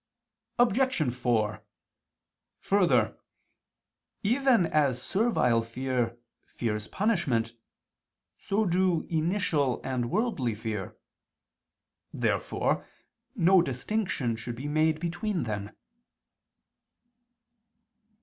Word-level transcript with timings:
Obj. 0.57 1.13
4: 1.13 1.61
Further, 2.59 3.19
even 4.23 4.65
as 4.65 4.99
servile 4.99 5.61
fear 5.61 6.17
fears 6.47 6.87
punishment, 6.87 7.53
so 8.35 8.65
do 8.65 9.03
initial 9.11 9.79
and 9.83 10.09
worldly 10.09 10.55
fear. 10.55 10.97
Therefore 12.11 12.83
no 13.35 13.61
distinction 13.61 14.35
should 14.35 14.55
be 14.55 14.67
made 14.67 14.99
between 14.99 15.43
them. 15.43 15.69